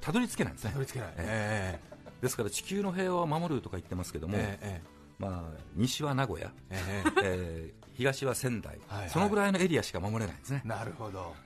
[0.00, 0.70] たどり着けないんですね。
[0.70, 1.08] えたどり着けない。
[1.18, 1.96] ええ。
[2.22, 7.04] ですから地球の平和を守るとか言ってますけども、えええまあ、西は名古屋、ええ。
[7.04, 9.10] ええー東は仙台、はいはい。
[9.10, 10.60] そのぐらいのエリアしか守れないんですね。
[10.66, 11.18] なるほど。
[11.18, 11.45] はあ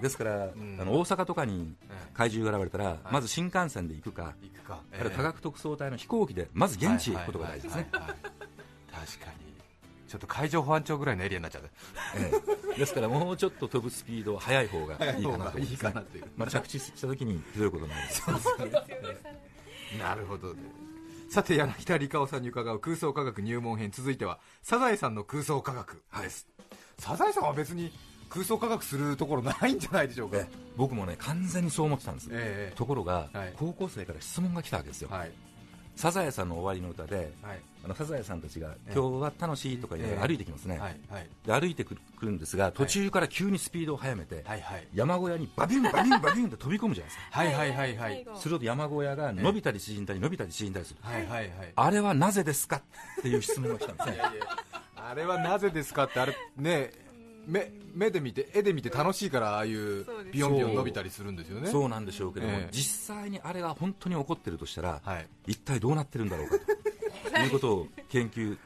[0.00, 0.78] ですから、ん。
[0.80, 2.10] あの大阪とかにええ。
[2.14, 4.80] 怪獣が現れたら、まず新幹線で行くか、行くか。
[4.92, 8.10] あるいは科学特捜隊の飛行機でまず現地へ行くことが大事ですね、はいはい。
[8.10, 8.32] はいはい
[8.92, 9.52] 確かに。
[10.06, 11.62] ちょっと海上保安庁ぐらいのエリアになっちゃう
[12.16, 12.30] え
[12.74, 12.78] え。
[12.78, 18.22] ですからもうちょっと飛ぶスピードは速い方がいいかなと思い いいかなというまあ、着地した時にひどいことになります。
[19.98, 20.62] なるほどね。
[21.30, 23.90] さて柳田理香さんに伺う空想科学入門編。
[23.90, 26.46] 続いてはサザエさんの空想科学です、
[26.98, 27.90] サザエさんは別に
[28.32, 30.38] 空想科学するところないんじゃないでしょうか。
[30.38, 33.52] ええ僕もね完全にそう思ってたんです、ええところが、はい。
[33.58, 35.30] 高校生から質問が来たわけですよ、はい。
[35.96, 37.60] サザエさんの終わりの歌ではい。
[37.84, 38.92] あのサザエさんたちがええ。
[38.94, 41.28] 今日は楽しいとか言いながら歩いてきますね、はいはい。
[41.44, 44.88] で歩いてくるくるんですが途中から急にスピードを速めて、はいはい。
[44.94, 47.38] 山小屋にバビュンバビュンバビュンって飛び込むじゃないですか。
[47.38, 48.26] はいはいはいはい。
[48.36, 51.50] すると山小屋が伸びたり縮んだり伸びたり縮んだりする、はいはいはい。
[51.76, 52.82] あれはなぜですかっ
[53.20, 54.16] ていう質問が来たんですね。
[54.96, 57.01] あれはなぜですかってあれね
[57.46, 61.68] 目目で見て絵で見て楽しいからああいうビヨンビヨン伸びたりするんですよね。
[61.68, 61.88] そう。
[61.88, 62.68] なんでしょうけども、ええ。
[62.70, 65.26] 実際にあれが本当に起こってるとしたら、はい。
[65.46, 67.42] 一体どうなってるんだろうかと。
[67.42, 68.56] いうことを研究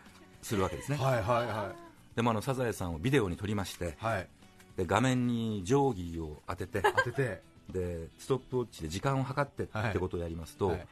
[0.43, 1.73] するわけですね、はいはいは
[2.15, 4.29] でもあのサザエさんをビデオに撮りましていはい。
[4.77, 7.43] で画面に定規を当てて当てて。
[7.71, 10.87] でストップウォッチで時間を計ってはいってことをやりますと、はい。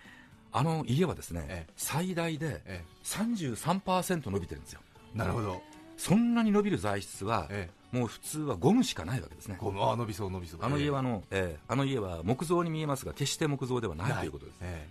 [0.53, 1.73] あの家はですね、ええ。
[1.77, 4.81] 最大でえ33%伸びてるんですよ。
[5.14, 5.62] えなるほど
[5.96, 9.57] そんなに伸びる材質は、えもう普通はゴムしかないわけですね。
[9.61, 10.61] ゴムあ伸びそう伸びそう。
[10.62, 14.57] あの家はあの、えーあの家は木造に見えますが決して木造ではないということです。
[14.62, 14.87] え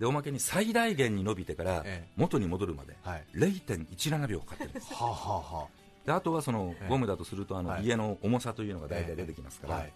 [0.00, 2.08] でおまけに最大限に伸びてからええ。
[2.16, 3.24] 元に戻るまでえはい。
[3.34, 4.94] 0.17秒かかってるんです。
[4.94, 5.16] はあは
[5.52, 5.66] あは
[6.06, 6.88] であとはそのええ。
[6.88, 7.84] ゴムだとするとあのはい。
[7.84, 9.86] 家の重さというのが大体出てきますから、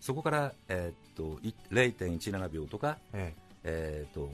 [0.00, 4.04] そこから、えーっとい0.17秒とか、ええ。
[4.04, 4.28] ーっと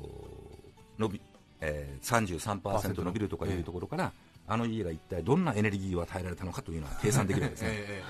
[0.98, 1.20] 伸び
[1.62, 4.12] えー、33%伸びるとかいうところから、
[4.46, 8.02] あの家が一体どんなエネルギーを与えられたのかというのは計算できるわけですね、え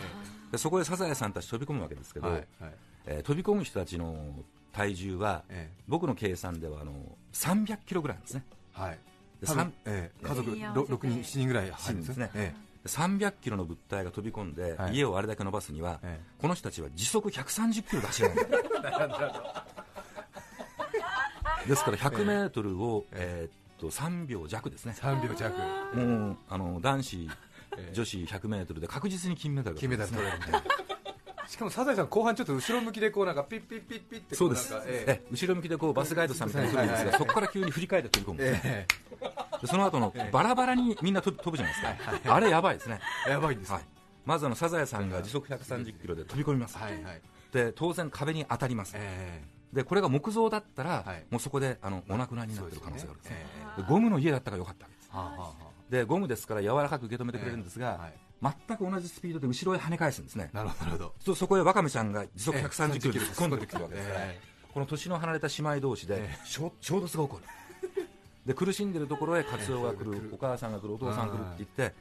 [0.53, 2.75] でそこでサザエさんたち飛び込むわけですけど、えはいはい。
[3.07, 4.35] えー飛び込む人たちの
[4.73, 6.93] 体重は、え僕の計算ではあの
[7.33, 8.45] 300キロぐらいなんですね。
[8.77, 8.99] えはい。
[9.41, 10.93] で多分三ええ家族全員合わせて。
[10.95, 12.31] 6人7人ぐらい入るんですね。
[12.33, 12.55] そうですえ
[12.87, 14.95] 300キロの物体が飛び込んで、はい。
[14.95, 16.25] 家をあれだけ伸ばすには、ええ。
[16.41, 18.33] この人たちは時速130キロ出しない
[21.69, 24.95] ですから100メートルを、えーっと3秒弱ですね。
[24.97, 25.59] え3秒弱。
[25.97, 27.29] もうあの男子、
[27.77, 27.95] ええ。
[27.95, 30.63] 女子100メートルで確実に金メダルが金メダル取れるみたいな。
[31.49, 35.23] しかもサザエさん後半ちょっと後ろ向きでこうなんかピッピッピッピッってこそうです、ええ。
[35.33, 38.87] 後ろ向きでこうバスガイドさんみたいに来るんですが、そこから急に振り返って飛び込むえ。
[39.61, 43.83] でその後のバラバラにみんな飛ぶじゃないですか、あれやばいですね、えやばいんですはい、
[44.25, 47.21] まずあのサザエさんが時速130キロで飛び込みます、はいはい。
[47.53, 51.25] で当然壁に当たります、えでこれが木造だったら、はい。
[51.31, 53.47] もうそこであのお亡くなりえになってる可能性があるんですね。
[53.79, 55.11] えでゴムの家だったからよかったわけです。
[55.13, 55.53] えはあは
[55.89, 58.55] でゴムですから柔らかく受け止めてくれるんですが、えはい。
[58.69, 60.51] 全く同じスピードで後ろへ跳ね返すんですね。
[60.53, 64.41] なるほどそうそこへワカメちゃんが時速130キロで突っ込んでくるわけですから、え
[64.73, 67.45] この年の離れた姉妹同士でえ衝衝突が起こる。
[68.47, 71.95] で苦しんでるところへカツオが来るお母さんが来るお父さんが来るって言って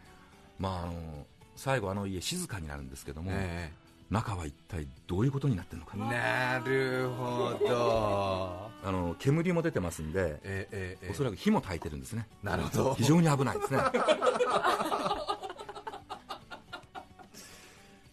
[0.57, 3.71] まああの最後あの家静かになるんですけども、え
[4.09, 8.69] 中は一体どういうことになってるのかえなるほど。
[8.83, 11.11] あの煙も出てますんで、えええええ。
[11.11, 12.27] おそらく火も焚いてるんですね。
[12.41, 12.95] なるほど。
[12.95, 13.79] 非常に危ないですね。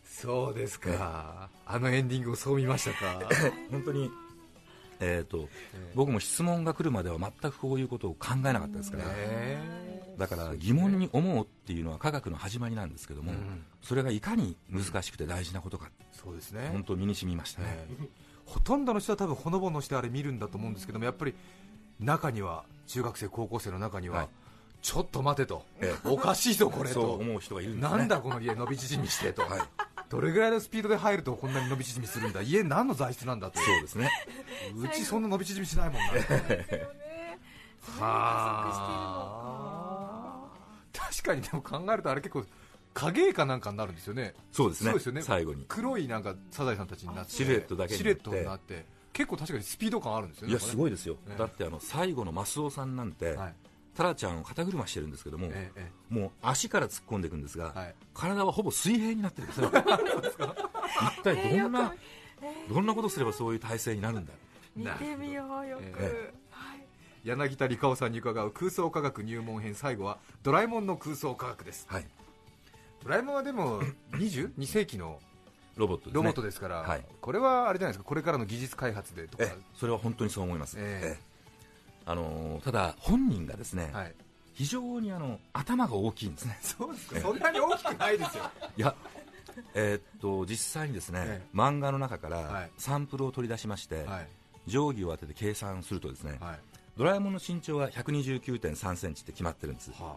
[0.04, 1.48] そうですか。
[1.66, 3.28] あのエンディングをそう見ましたか？
[3.70, 4.10] 本当に
[5.00, 5.48] えーと
[5.94, 9.86] 僕も質問が来るまでは全くこういうことを考えなかったですから、え
[10.18, 13.64] だから疑問に思うっていうのは科学の始まりなんですけども、うん。
[13.82, 15.90] それがいかに難しくて大事なことか。
[16.12, 16.68] そうですね。
[16.72, 18.08] 本当身に染みましたね、ええ
[18.46, 21.34] ほとんどの人は多分ほのぼのしてあれ見るんだと思うんですけどもやっぱり
[21.98, 24.28] 中には中学生高校生の中には、はい。
[24.82, 25.92] ちょっと待てと、え。
[26.04, 26.94] おかしいぞこれと。
[26.94, 27.98] そう思う人がいるんですね。
[27.98, 29.60] なんだこの家伸び縮みしてと、はい
[30.08, 32.42] どれぐらいのスピードで入るとこんなに伸び縮みするんだ？
[32.42, 34.10] 家何の材質なんだとそうですね。
[34.76, 36.02] うちそんな伸び縮みしないもんな
[38.00, 38.10] は
[40.42, 40.48] あ。
[40.92, 42.44] 確かにでも考えるとあれ結構
[42.94, 44.34] 影絵かなんかになるんですよね。
[44.52, 44.90] そうですね。
[44.90, 45.22] そうですよね。
[45.22, 45.64] 最後に。
[45.68, 47.32] 黒いなんかサザエさんたちになって。
[47.32, 47.98] シルエットだけになって。
[47.98, 48.96] シルエットになって。
[49.12, 53.54] 結構確かにスピード感あるんですよねいやすごいですよ、ええだってあの最後のマスオさんなんて、はい
[53.96, 57.94] タラちゃんを肩車してるんですけども、えええもう足から突っ込んでいくんですが、はい。
[58.14, 59.70] 体はほぼ水平になってるんですよ。
[61.18, 61.94] 一体どんな、
[62.68, 64.32] どんなことすればそういう体勢になるんだ？
[64.76, 66.84] 見てみようよく、えはい。
[67.24, 71.86] 柳田理香さんに伺う空想科学入門編最後はドラえもんの空想科学です。
[71.88, 72.06] はい。
[73.02, 73.82] ドラえもんはでも
[74.12, 75.18] 22世紀の
[75.76, 76.14] ロボットですね。
[76.16, 77.04] ロボットですから、はい。
[77.20, 78.04] これはあれじゃないですか？
[78.04, 79.44] これからの技術開発でとか。
[79.44, 81.08] えそれは本当にそう思います、ええ。
[81.08, 81.35] ええ
[82.06, 84.14] あのーただ本人がですね、はい。
[84.54, 86.58] 非常にあの頭が大きいんですね。
[86.62, 87.20] そうですか。
[87.20, 88.44] そんなに大きくないですよ。
[88.76, 88.94] いや
[89.74, 92.70] えーっと実際にですね、え漫画の中かはらい。
[92.78, 94.28] サンプルを取り出しまして、はい。
[94.66, 96.60] 定規を当てて計算するとですね、はい。
[96.96, 99.90] ドラえもんの身長は129.3センチって決まってるんです。
[99.92, 100.16] は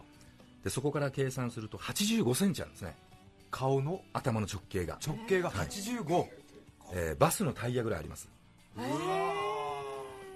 [0.64, 2.96] でそこから計算すると85センチあるんですね。
[3.50, 4.02] 顔の？
[4.12, 6.28] 頭の直径が、直径が85、
[6.92, 8.28] えーバスのタイヤぐらいあります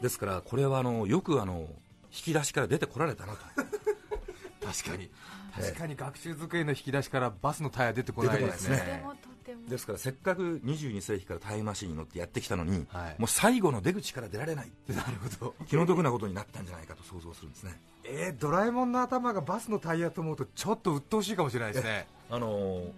[0.00, 1.68] ですからこれはあのよくあの
[2.12, 3.38] 引き出しから出てこられたなと。
[4.64, 5.10] 確かに。
[5.54, 8.76] 確かに学習机の引き出しからバスのタイヤ出てこないですね。
[8.76, 9.68] 出てこないとてもとても。
[9.68, 13.16] ですからせっかく22世紀からタイムマシンに乗ってやってきたのに、はい。
[13.18, 15.02] もう最後の出口から出られないなる
[15.38, 15.54] ほど。
[15.66, 17.80] 気の毒なことになったんじゃないかと想像するんですね。
[18.04, 22.06] えー、ドラえもんの頭がバスのタイヤと思うとちょっと鬱陶しいかもしれないですね。
[22.30, 22.92] あのー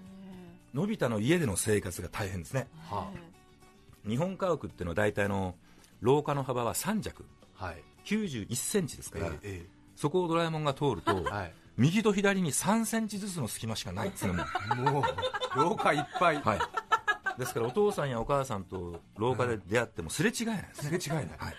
[0.76, 2.68] のび太の家での生活が大変ですね。
[2.90, 3.10] は
[4.06, 5.54] 日本家屋っていうのは大体の
[6.00, 7.24] 廊下の幅は3尺。
[7.58, 7.82] あはい。
[8.04, 11.54] 91センチですから、えそこをドラえもんが通ると、え はい。
[11.76, 14.10] 右と左に3センチずつの隙間しかない。
[14.10, 16.58] ですねもうもう廊下いっぱい、はい。
[17.38, 21.54] ですからお父さんやお母さんと廊下で出会ってもすれ違いないですね、すれ違いない、はい、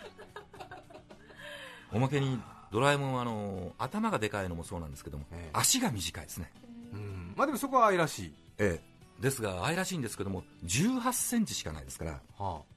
[1.94, 2.40] おまけに
[2.72, 5.50] ドラえもんはあの頭がでかいのもそうなんですけども、ええ。
[5.54, 6.52] 足が短いですね、
[6.94, 7.34] うん。
[7.36, 8.82] まあでもそこは愛らしい、え
[9.20, 12.12] え、ですが愛らしいんですけども18センチしかないですから。
[12.12, 12.77] はあ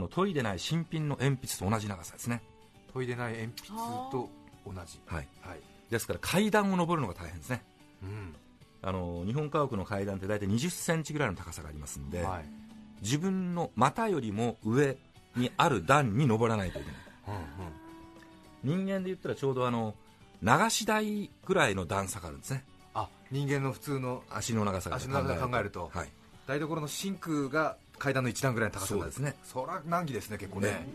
[0.00, 2.42] の研いでない新品の鉛筆と同じ長さですね、
[2.88, 3.68] あ、研いでない鉛筆
[4.10, 4.28] と
[4.66, 5.00] 同じ。
[5.06, 7.62] はい、はい、ですから階段を上るのが大変ですね。
[8.02, 8.34] うん。
[8.80, 12.44] あの日本家屋の階段って大体20センチぐらいの高さがありますんで、はい。
[13.02, 14.96] 自分の股よりも上
[15.36, 16.98] にある段に登らないといけない。
[17.28, 19.94] うんうん、人間で言ったらちょうどあの
[20.42, 22.64] 流し台ぐらいの段差があるんですね。
[22.94, 25.90] あ人間の普通の足の長さから足の長さ考えると。
[25.92, 26.08] はい、
[26.46, 29.36] 台所のシンクが階段の一段ぐらいの高さそうですね。
[29.44, 30.68] そら難儀ですね結構ね。
[30.68, 30.86] ね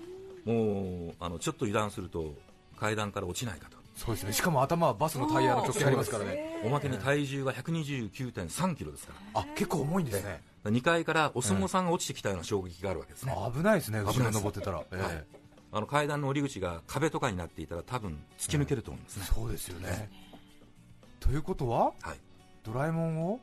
[0.46, 2.34] もうあのちょっと油断すると
[2.78, 3.78] 階段から落ちないかと。
[3.96, 4.34] そうですね。
[4.34, 6.62] しかも頭はバスのタイヤの直径ありますからね。
[6.66, 10.42] おまけに体重が129.3キロですかあ結構重いんですね。
[10.64, 14.36] ら2階からお相撲さんが落ちてきたような衝撃があるわけですね、危ないですね後ろ危ないです。
[14.38, 14.98] 登ってたら、ええ。
[14.98, 15.26] はい
[15.76, 19.18] あの階段の降り口が壁とかになっていたら多分突き抜けると思います。
[19.18, 20.12] ね、そうですよね。
[21.20, 22.20] ということははい、
[22.64, 23.40] ドラえもんを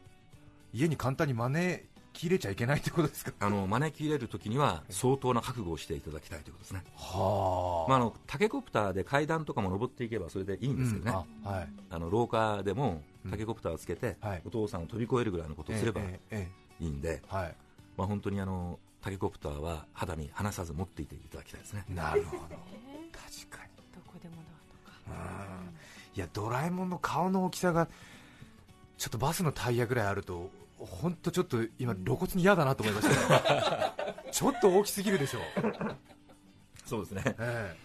[0.73, 1.83] 家に簡単に招
[2.21, 3.33] き入れちゃいけないってことですか？
[3.41, 11.13] あの招き入れるときには相当な覚悟をしていただきたいということですね、はまあ、あのタケコプターで階段とかも登っていけばそれでいいんですけどね、
[11.45, 11.69] あはい。
[11.91, 13.31] あの廊下でもうん。
[13.31, 14.43] タケコプターをつけて、はい。
[14.47, 16.49] お父さんを飛び越えるぐらいのことをすればええ
[16.81, 17.55] えいいんで、えはい。
[17.97, 21.85] まあ、本当にあのタケコプターは肌身離さず持っていていただきたいですね。
[21.89, 22.43] なるほど。
[23.13, 23.71] 確かに。
[23.95, 24.37] どこでも
[25.07, 25.23] ドアとか。
[25.61, 26.17] うん。
[26.17, 27.89] いやドラえもんの顔の大きさが
[28.97, 30.51] ちょっとバスのタイヤぐらいあると
[30.87, 33.31] 本当ちょっと今露骨に嫌だなと思いました。
[33.39, 33.93] ね
[34.33, 35.43] ちょっと大きすぎるでしょう、
[36.87, 37.37] そうですね。
[37.39, 37.77] え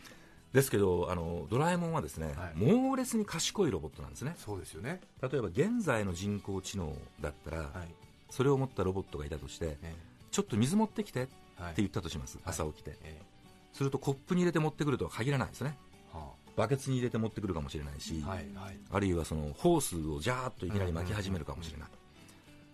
[0.53, 2.53] ですけどあのドラえもんはですね、はい。
[2.55, 4.33] 猛烈に賢いロボットなんですね。
[4.37, 7.69] えそうですよね、例えば現在の人工知能だったら、はい。
[8.29, 9.93] それを持ったロボットがいたとしてえ
[10.31, 11.33] ちょっと水持ってきてって
[11.77, 12.97] 言ったとします、朝起きて。
[13.03, 13.21] え
[13.73, 15.77] するとコップに入れて持ってくるとは限らないですね。
[16.13, 18.79] えはバケツに入れて持ってくるかもしれないし、あはいはい。
[18.89, 21.89] あるいはそのホースをジャーッといきなり巻き始めるかもしれない、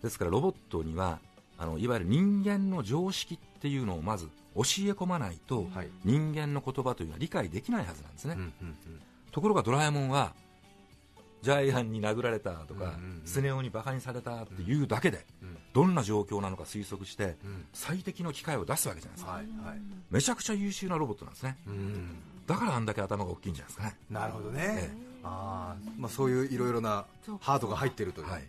[0.02, 1.20] ですからロボットには
[1.58, 5.90] あのいわゆる人間の常識っていうのをまず教え込まないと、はい。
[6.04, 8.76] 人間の言葉というのは理解できないはずなんですね、うんうんうん。
[9.32, 10.34] ところがドラえもんは
[11.42, 13.22] ジャイアンに殴られたとか、うんうんうん。
[13.26, 17.66] スネ夫にバカにされたっていうだけで、うんどんな状況なのか推測して、うん。
[17.72, 19.80] 最適の機会を出すわけじゃないですか、はいはい。
[20.10, 21.58] めちゃくちゃ優秀なロボットなんですね。
[21.66, 23.98] うんだからあんだけ頭が大きいんじゃないですかね。
[24.10, 24.92] なるほどね、え
[25.24, 27.06] あーまあ、そういういろいろな
[27.40, 28.44] ハードが入ってるという、はい。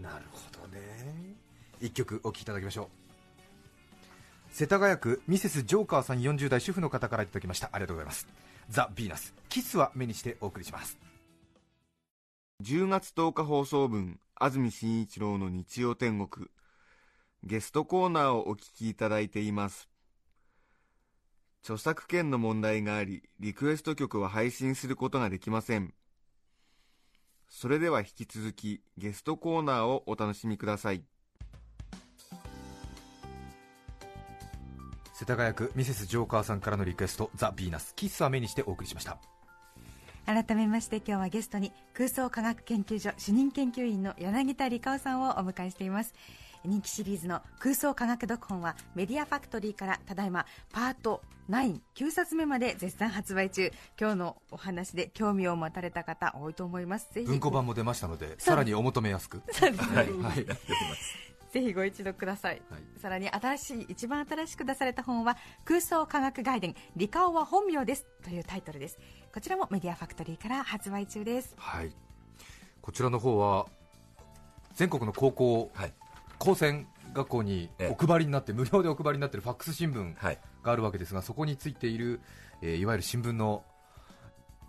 [0.00, 1.36] なるほどね。
[1.80, 2.86] 一曲お聴きいただきましょう。
[4.50, 7.70] 世田谷区ミセスジョーカーさん40代主婦の方からいただきました。
[7.72, 8.26] ありがとうございます。
[8.68, 10.98] ザ・ヴィーナスキスは目にしてお送りします。
[12.62, 16.48] 10月10日放送分安住紳一郎の日曜天国。
[17.44, 19.88] ゲストコーナーをお聞きいただいています。
[21.62, 25.94] 著作権の問題がありリクエスト曲は配信することができません。
[27.52, 31.04] それでは引き続きゲストコーナーをお楽しみください。
[35.12, 39.18] 世田谷区ミセスジョーカーさんからのリクエストザ・ヴィーナスキスは目にしてお送りしました。
[40.24, 46.14] 改めまして今日はゲストに空想科学研究所主任研究員の柳田理香さんをお迎えしています
[46.64, 53.70] 人気シリーズの空想科学読本はメディアファクトリーからただいまパート99冊目まで絶賛発売中。
[54.00, 57.12] 今日のお話で興味を持たれた方多いと思います。
[57.12, 59.42] ぜひ文庫版も出ましたのでさらにお求めやすく。
[59.50, 59.90] そうです。
[59.90, 60.46] ねはい、はい。
[61.52, 62.82] ぜひご一読ください、はい。
[62.98, 68.06] さらに新しい一番新しく出された本は空想科学外伝理科王は本名です。
[68.22, 68.98] というタイトルです。
[69.34, 71.54] こちらもメディアファクトリーから発売中です。
[71.58, 71.92] はい。
[72.80, 73.66] こちらの方は
[74.74, 75.92] 全国の高校はい
[76.42, 80.38] 高専学校にええお配りになって無料でお配りになっているファックス新聞はい。
[80.64, 82.20] があるわけですがそこについている、
[82.62, 83.62] えーいわゆる新聞の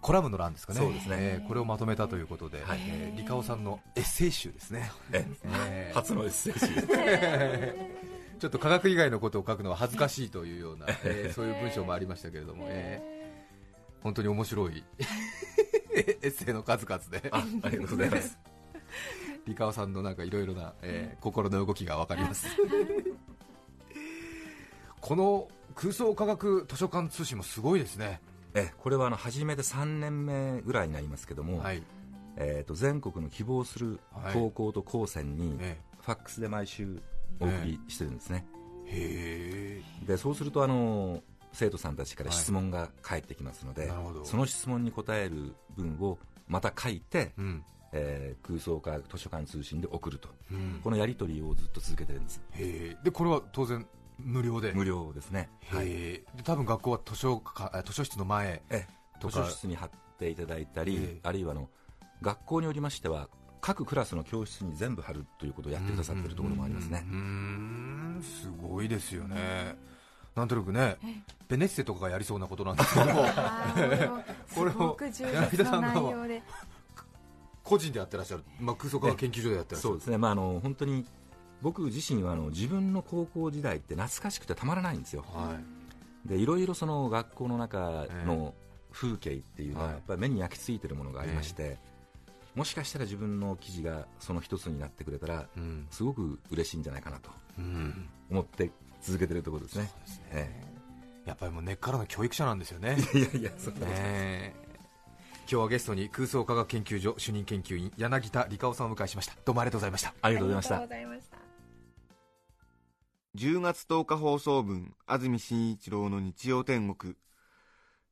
[0.01, 0.79] コラムの欄ですかね。
[0.79, 1.15] そうですね。
[1.19, 2.79] えーこれをまとめたということで、はい。
[2.83, 5.25] えーリカオさんのエッセイ集ですね、え。
[5.45, 5.95] えー。
[5.95, 6.67] 初のエッセイ集。
[8.39, 14.03] ちょっと科学以外のことを書くのは恥ずかしいというような、えーそういう文章もありましたけれども、えー。
[14.03, 14.83] 本当に面白い
[15.95, 17.29] エッセイの数々で。
[17.31, 18.37] あありがとうございます
[19.45, 22.47] リカオさんのなんかいろいろな、えー心の動きが分かります。
[25.01, 28.21] この空想科学図書館通信もすごいですね、
[28.53, 31.83] えこれはあの初めて3年目ぐらいになりますけども、はい。
[32.35, 33.99] えー、と全国の希望する
[34.33, 36.99] 高校と高専にえファックスで毎週
[37.39, 38.45] お送りしてるんですね、
[38.87, 40.05] へえ。
[40.05, 44.25] でそうするとあの生徒さんたちから質問が返ってきますので、なるほど。
[44.25, 50.81] その質問に答える文をまた書いて、うんえー空想科学図書館通信で送ると、うん。
[50.83, 52.41] このやり取りをずっと続けてるんです。
[53.03, 53.85] でこれは当然
[54.19, 54.73] 無料で？
[54.73, 55.87] 無料ですね、はい。
[55.87, 58.85] で多分学校は図書館あ図書室の前え
[59.19, 59.41] とか。
[59.43, 61.19] 図書室に貼っていただいたり、ええ。
[61.23, 61.69] あるいはあの
[62.21, 63.29] 学校によりましては
[63.61, 68.21] 各クラスの教室に全部貼るということをやってくださっているところもありますね、うーん。
[68.21, 69.75] すごいですよね。
[70.35, 70.97] なんとなくね
[71.47, 73.05] ベネッセとかがやりそうなことなんですけど
[74.55, 76.41] これを柳田さんが内容で
[77.73, 79.91] 個人でやってらっしゃる、まあ、空想科学研究所でやってらっしゃる。
[79.91, 81.05] そうですね、まあ、あの本当に
[81.61, 85.23] 僕自身はあの自分の高校時代って懐かしくてたまらないんですよ。
[85.33, 85.57] は
[86.25, 86.29] い。
[86.29, 88.53] でいろいろその学校の中の
[88.91, 89.93] 風景っていうのははい。
[89.93, 91.77] やっぱり目に焼き付いてるものがありまして、
[92.55, 95.87] もしかしたら自分の記事がその一つになってくれたらうん。
[95.89, 98.09] すごく嬉しいんじゃないかなとうん。
[98.29, 99.91] 思って続けてるところですね。
[100.31, 100.73] え
[101.25, 102.97] やっぱりもう根っからの教育者なんですよね。
[103.15, 104.53] えいやいやそんなことないねえ
[105.45, 109.33] 今日はゲストに空想科学研究所主任研究員柳田理香夫さんをお迎えしました。
[109.45, 110.13] どうもありがとうございました。
[110.21, 110.75] ありがとうございました。
[110.75, 111.37] ありがとうございました。
[113.35, 117.15] 10月10日放送分安住紳一郎の日曜天国。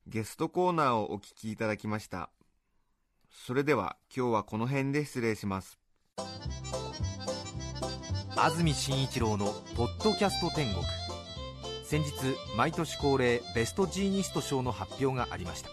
[0.08, 2.30] ゲストコーナーをお聞きいただきました。
[3.30, 5.80] それでは今日はこの辺で失礼します。
[8.36, 10.84] 安住紳一郎のポッドキャスト天国。
[11.92, 12.12] 先日
[12.56, 15.70] 毎年恒例ベストジーニスト賞の発表がありました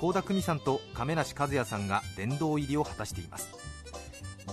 [0.00, 3.48] 倖田來未さんと亀梨和也さんが殿堂入りを果たしています。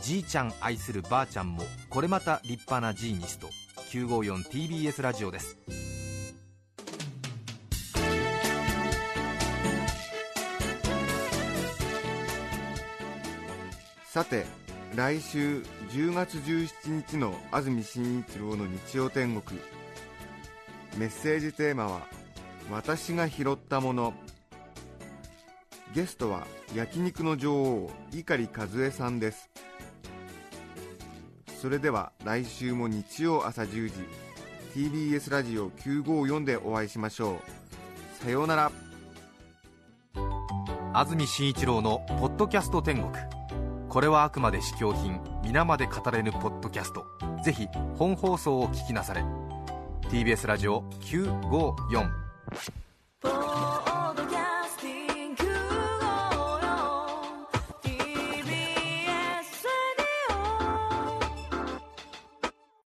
[0.02, 3.48] じいちゃん愛するばあちゃんもこれまた立派なジーニスト。
[3.92, 5.58] 954TBS ラジオです。
[14.06, 14.46] さて
[14.96, 15.60] 来週
[15.92, 19.60] 10月17日の安住紳一郎の日曜天国。
[20.98, 22.08] メッセージテーマは
[22.72, 24.16] 「私が拾ったもの」
[25.96, 29.50] ゲストは焼肉の女王碇和恵さんです。
[31.62, 33.94] それでは来週も日曜朝10時
[34.76, 37.36] TBS ラジオ954でお会いしましょ
[38.22, 38.24] う。
[38.26, 38.72] さようなら。
[40.94, 43.10] 安住紳一郎の「ポッドキャスト天国」
[43.88, 47.06] これはあくまで試供品皆まで語れぬポッドキャスト。
[47.42, 49.24] ぜひ本放送を聞きなされ。
[50.10, 52.10] TBS ラジオ954